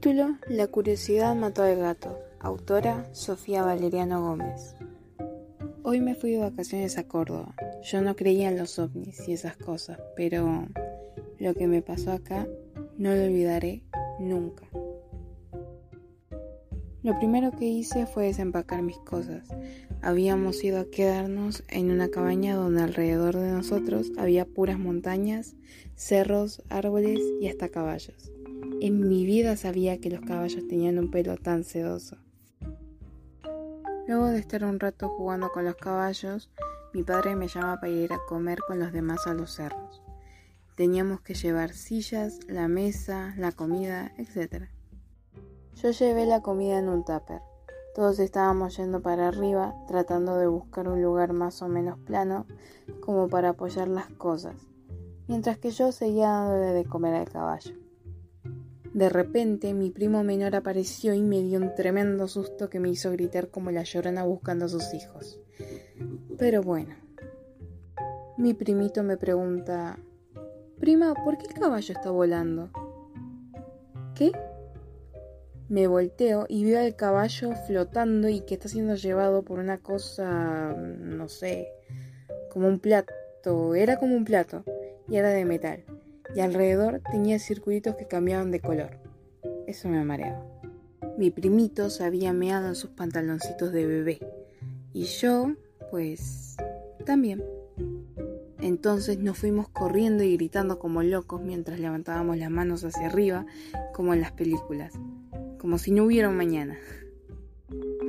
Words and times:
Título 0.00 0.36
La 0.46 0.68
curiosidad 0.68 1.34
mató 1.34 1.64
al 1.64 1.74
gato. 1.74 2.20
Autora 2.38 3.12
Sofía 3.12 3.64
Valeriano 3.64 4.22
Gómez. 4.22 4.76
Hoy 5.82 6.00
me 6.00 6.14
fui 6.14 6.30
de 6.30 6.38
vacaciones 6.38 6.98
a 6.98 7.08
Córdoba. 7.08 7.52
Yo 7.82 8.00
no 8.00 8.14
creía 8.14 8.48
en 8.48 8.58
los 8.58 8.78
ovnis 8.78 9.28
y 9.28 9.32
esas 9.32 9.56
cosas, 9.56 9.98
pero 10.14 10.68
lo 11.40 11.54
que 11.54 11.66
me 11.66 11.82
pasó 11.82 12.12
acá 12.12 12.46
no 12.96 13.12
lo 13.12 13.24
olvidaré 13.24 13.82
nunca. 14.20 14.68
Lo 17.02 17.18
primero 17.18 17.50
que 17.50 17.64
hice 17.64 18.06
fue 18.06 18.26
desempacar 18.26 18.82
mis 18.82 18.98
cosas. 18.98 19.48
Habíamos 20.00 20.62
ido 20.62 20.78
a 20.78 20.88
quedarnos 20.88 21.64
en 21.66 21.90
una 21.90 22.08
cabaña 22.08 22.54
donde 22.54 22.82
alrededor 22.82 23.34
de 23.36 23.50
nosotros 23.50 24.12
había 24.16 24.44
puras 24.44 24.78
montañas, 24.78 25.56
cerros, 25.96 26.62
árboles 26.68 27.18
y 27.40 27.48
hasta 27.48 27.68
caballos. 27.68 28.30
En 28.80 29.08
mi 29.08 29.26
vida 29.26 29.56
sabía 29.56 29.98
que 29.98 30.08
los 30.08 30.20
caballos 30.20 30.68
tenían 30.68 31.00
un 31.00 31.10
pelo 31.10 31.36
tan 31.36 31.64
sedoso. 31.64 32.16
Luego 34.06 34.26
de 34.26 34.38
estar 34.38 34.62
un 34.62 34.78
rato 34.78 35.08
jugando 35.08 35.50
con 35.50 35.64
los 35.64 35.74
caballos, 35.74 36.48
mi 36.94 37.02
padre 37.02 37.34
me 37.34 37.48
llama 37.48 37.80
para 37.80 37.90
ir 37.90 38.12
a 38.12 38.20
comer 38.28 38.60
con 38.68 38.78
los 38.78 38.92
demás 38.92 39.26
a 39.26 39.34
los 39.34 39.52
cerros. 39.52 40.00
Teníamos 40.76 41.20
que 41.22 41.34
llevar 41.34 41.72
sillas, 41.72 42.38
la 42.46 42.68
mesa, 42.68 43.34
la 43.36 43.50
comida, 43.50 44.12
etc. 44.16 44.68
Yo 45.74 45.90
llevé 45.90 46.24
la 46.24 46.40
comida 46.40 46.78
en 46.78 46.88
un 46.88 47.04
tupper. 47.04 47.40
Todos 47.96 48.20
estábamos 48.20 48.76
yendo 48.76 49.02
para 49.02 49.26
arriba, 49.26 49.74
tratando 49.88 50.36
de 50.36 50.46
buscar 50.46 50.86
un 50.88 51.02
lugar 51.02 51.32
más 51.32 51.62
o 51.62 51.68
menos 51.68 51.98
plano 51.98 52.46
como 53.00 53.28
para 53.28 53.50
apoyar 53.50 53.88
las 53.88 54.06
cosas, 54.06 54.54
mientras 55.26 55.58
que 55.58 55.72
yo 55.72 55.90
seguía 55.90 56.28
dándole 56.28 56.72
de 56.74 56.84
comer 56.84 57.16
al 57.16 57.28
caballo. 57.28 57.87
De 58.98 59.08
repente 59.08 59.74
mi 59.74 59.90
primo 59.90 60.24
menor 60.24 60.56
apareció 60.56 61.14
y 61.14 61.22
me 61.22 61.40
dio 61.40 61.60
un 61.60 61.72
tremendo 61.76 62.26
susto 62.26 62.68
que 62.68 62.80
me 62.80 62.88
hizo 62.88 63.12
gritar 63.12 63.48
como 63.48 63.70
la 63.70 63.84
llorona 63.84 64.24
buscando 64.24 64.64
a 64.64 64.68
sus 64.68 64.92
hijos. 64.92 65.38
Pero 66.36 66.64
bueno. 66.64 66.96
Mi 68.36 68.54
primito 68.54 69.04
me 69.04 69.16
pregunta, 69.16 70.00
Prima, 70.80 71.14
¿por 71.14 71.38
qué 71.38 71.46
el 71.46 71.54
caballo 71.54 71.94
está 71.94 72.10
volando? 72.10 72.70
¿Qué? 74.16 74.32
Me 75.68 75.86
volteo 75.86 76.46
y 76.48 76.64
veo 76.64 76.80
al 76.80 76.96
caballo 76.96 77.52
flotando 77.68 78.28
y 78.28 78.40
que 78.40 78.54
está 78.54 78.68
siendo 78.68 78.96
llevado 78.96 79.44
por 79.44 79.60
una 79.60 79.78
cosa, 79.78 80.74
no 80.74 81.28
sé, 81.28 81.68
como 82.50 82.66
un 82.66 82.80
plato. 82.80 83.76
Era 83.76 83.96
como 83.96 84.16
un 84.16 84.24
plato 84.24 84.64
y 85.08 85.18
era 85.18 85.28
de 85.28 85.44
metal 85.44 85.84
y 86.34 86.40
alrededor 86.40 87.00
tenía 87.10 87.38
circulitos 87.38 87.96
que 87.96 88.06
cambiaban 88.06 88.50
de 88.50 88.60
color. 88.60 88.98
Eso 89.66 89.88
me 89.88 90.04
mareaba. 90.04 90.44
Mi 91.18 91.30
primito 91.30 91.90
se 91.90 92.04
había 92.04 92.32
meado 92.32 92.68
en 92.68 92.74
sus 92.74 92.90
pantaloncitos 92.90 93.72
de 93.72 93.86
bebé 93.86 94.20
y 94.92 95.04
yo, 95.04 95.54
pues, 95.90 96.56
también. 97.04 97.42
Entonces 98.60 99.18
nos 99.18 99.38
fuimos 99.38 99.68
corriendo 99.68 100.24
y 100.24 100.36
gritando 100.36 100.78
como 100.78 101.02
locos 101.02 101.40
mientras 101.40 101.78
levantábamos 101.78 102.36
las 102.38 102.50
manos 102.50 102.84
hacia 102.84 103.06
arriba, 103.06 103.46
como 103.94 104.14
en 104.14 104.20
las 104.20 104.32
películas, 104.32 104.94
como 105.58 105.78
si 105.78 105.92
no 105.92 106.04
hubiera 106.04 106.28
un 106.28 106.36
mañana. 106.36 106.76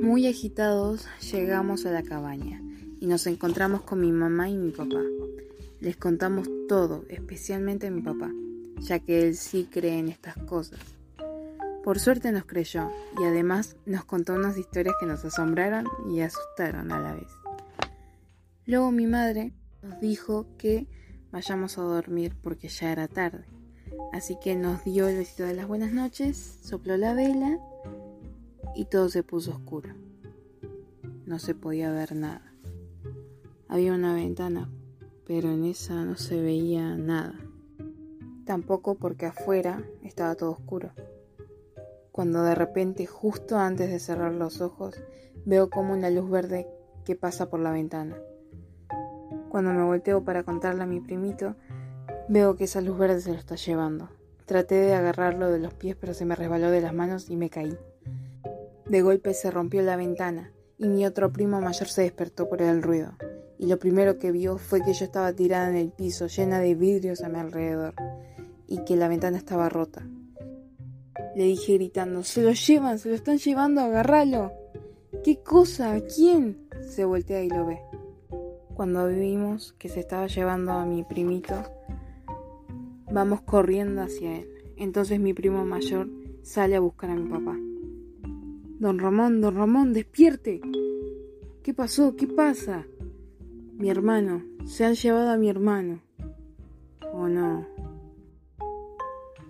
Muy 0.00 0.26
agitados 0.26 1.06
llegamos 1.32 1.86
a 1.86 1.92
la 1.92 2.02
cabaña 2.02 2.62
y 3.00 3.06
nos 3.06 3.26
encontramos 3.26 3.82
con 3.82 4.00
mi 4.00 4.12
mamá 4.12 4.48
y 4.48 4.56
mi 4.56 4.70
papá. 4.70 5.00
Les 5.80 5.96
contamos 5.96 6.46
todo, 6.68 7.06
especialmente 7.08 7.86
a 7.86 7.90
mi 7.90 8.02
papá, 8.02 8.30
ya 8.80 8.98
que 8.98 9.22
él 9.22 9.34
sí 9.34 9.66
cree 9.70 9.98
en 9.98 10.08
estas 10.08 10.36
cosas. 10.36 10.78
Por 11.82 11.98
suerte 11.98 12.32
nos 12.32 12.44
creyó 12.44 12.90
y 13.18 13.24
además 13.24 13.76
nos 13.86 14.04
contó 14.04 14.34
unas 14.34 14.58
historias 14.58 14.94
que 15.00 15.06
nos 15.06 15.24
asombraron 15.24 15.86
y 16.10 16.20
asustaron 16.20 16.92
a 16.92 17.00
la 17.00 17.14
vez. 17.14 17.28
Luego 18.66 18.92
mi 18.92 19.06
madre 19.06 19.54
nos 19.80 19.98
dijo 20.00 20.46
que 20.58 20.86
vayamos 21.32 21.78
a 21.78 21.82
dormir 21.82 22.36
porque 22.42 22.68
ya 22.68 22.92
era 22.92 23.08
tarde. 23.08 23.46
Así 24.12 24.36
que 24.38 24.56
nos 24.56 24.84
dio 24.84 25.08
el 25.08 25.16
besito 25.16 25.44
de 25.44 25.54
las 25.54 25.66
buenas 25.66 25.92
noches, 25.92 26.58
sopló 26.62 26.98
la 26.98 27.14
vela 27.14 27.58
y 28.76 28.84
todo 28.84 29.08
se 29.08 29.22
puso 29.22 29.52
oscuro. 29.52 29.94
No 31.24 31.38
se 31.38 31.54
podía 31.54 31.90
ver 31.90 32.14
nada. 32.14 32.52
Había 33.66 33.94
una 33.94 34.12
ventana 34.12 34.68
pero 35.30 35.48
en 35.52 35.64
esa 35.64 36.04
no 36.04 36.16
se 36.16 36.42
veía 36.42 36.96
nada. 36.96 37.38
Tampoco 38.46 38.96
porque 38.96 39.26
afuera 39.26 39.84
estaba 40.02 40.34
todo 40.34 40.50
oscuro. 40.50 40.90
Cuando 42.10 42.42
de 42.42 42.56
repente, 42.56 43.06
justo 43.06 43.56
antes 43.56 43.90
de 43.92 44.00
cerrar 44.00 44.34
los 44.34 44.60
ojos, 44.60 45.00
veo 45.44 45.70
como 45.70 45.92
una 45.92 46.10
luz 46.10 46.28
verde 46.28 46.66
que 47.04 47.14
pasa 47.14 47.48
por 47.48 47.60
la 47.60 47.70
ventana. 47.70 48.16
Cuando 49.50 49.72
me 49.72 49.84
volteo 49.84 50.24
para 50.24 50.42
contarle 50.42 50.82
a 50.82 50.86
mi 50.86 50.98
primito, 50.98 51.54
veo 52.28 52.56
que 52.56 52.64
esa 52.64 52.80
luz 52.80 52.98
verde 52.98 53.20
se 53.20 53.30
lo 53.30 53.38
está 53.38 53.54
llevando. 53.54 54.08
Traté 54.46 54.74
de 54.74 54.94
agarrarlo 54.94 55.48
de 55.48 55.60
los 55.60 55.74
pies, 55.74 55.94
pero 55.94 56.12
se 56.12 56.24
me 56.24 56.34
resbaló 56.34 56.72
de 56.72 56.80
las 56.80 56.92
manos 56.92 57.30
y 57.30 57.36
me 57.36 57.50
caí. 57.50 57.78
De 58.84 59.00
golpe 59.00 59.32
se 59.32 59.52
rompió 59.52 59.80
la 59.82 59.94
ventana 59.94 60.50
y 60.76 60.88
mi 60.88 61.06
otro 61.06 61.32
primo 61.32 61.60
mayor 61.60 61.86
se 61.86 62.02
despertó 62.02 62.48
por 62.48 62.62
el 62.62 62.82
ruido 62.82 63.12
y 63.60 63.66
lo 63.66 63.78
primero 63.78 64.18
que 64.18 64.32
vio 64.32 64.56
fue 64.56 64.80
que 64.80 64.94
yo 64.94 65.04
estaba 65.04 65.34
tirada 65.34 65.68
en 65.68 65.76
el 65.76 65.90
piso, 65.90 66.28
llena 66.28 66.60
de 66.60 66.74
vidrios 66.74 67.20
a 67.22 67.28
mi 67.28 67.38
alrededor, 67.38 67.92
y 68.66 68.82
que 68.84 68.96
la 68.96 69.06
ventana 69.06 69.36
estaba 69.36 69.68
rota. 69.68 70.02
Le 71.36 71.44
dije 71.44 71.74
gritando, 71.74 72.22
se 72.22 72.42
lo 72.42 72.52
llevan, 72.52 72.98
se 72.98 73.10
lo 73.10 73.14
están 73.14 73.36
llevando, 73.36 73.82
agárralo. 73.82 74.50
¿Qué 75.22 75.42
cosa? 75.42 76.00
¿Quién? 76.00 76.70
Se 76.88 77.04
voltea 77.04 77.42
y 77.42 77.50
lo 77.50 77.66
ve. 77.66 77.80
Cuando 78.72 79.06
vimos 79.08 79.74
que 79.78 79.90
se 79.90 80.00
estaba 80.00 80.26
llevando 80.26 80.72
a 80.72 80.86
mi 80.86 81.04
primito, 81.04 81.54
vamos 83.12 83.42
corriendo 83.42 84.00
hacia 84.00 84.38
él. 84.38 84.48
Entonces 84.78 85.20
mi 85.20 85.34
primo 85.34 85.66
mayor 85.66 86.08
sale 86.40 86.76
a 86.76 86.80
buscar 86.80 87.10
a 87.10 87.14
mi 87.14 87.28
papá. 87.28 87.58
Don 88.78 88.98
Ramón, 88.98 89.42
don 89.42 89.54
Ramón, 89.54 89.92
despierte. 89.92 90.62
¿Qué 91.62 91.74
pasó? 91.74 92.16
¿Qué 92.16 92.26
pasa? 92.26 92.86
Mi 93.80 93.88
hermano, 93.88 94.44
se 94.66 94.84
han 94.84 94.94
llevado 94.94 95.30
a 95.30 95.38
mi 95.38 95.48
hermano. 95.48 96.02
¿O 97.14 97.28
no? 97.28 97.66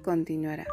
Continuará. 0.05 0.69